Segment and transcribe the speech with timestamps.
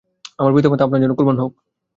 [0.39, 1.51] আমার পিতামাতা আপনার জন্য কুরবান হোক।